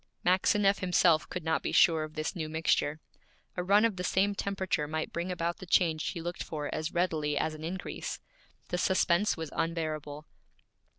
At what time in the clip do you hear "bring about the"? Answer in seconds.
5.13-5.67